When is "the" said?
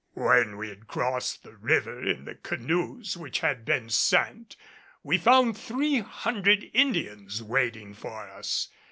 1.43-1.55, 2.25-2.33